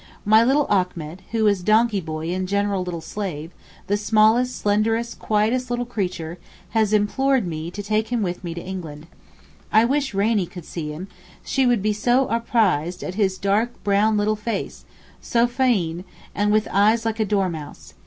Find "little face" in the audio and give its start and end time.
14.17-14.85